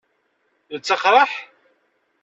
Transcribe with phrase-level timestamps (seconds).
[0.71, 1.31] Yettaqraḥ?